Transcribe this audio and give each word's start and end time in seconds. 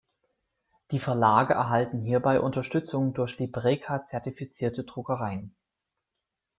Die 0.89 0.97
Verlage 0.97 1.53
erhalten 1.53 2.01
hierbei 2.01 2.41
Unterstützung 2.41 3.13
durch 3.13 3.37
Libreka-zertifizierte 3.37 4.83
Druckereien. 4.83 5.55